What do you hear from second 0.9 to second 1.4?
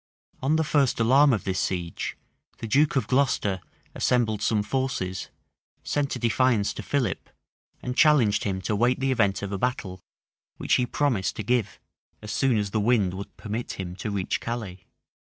alarm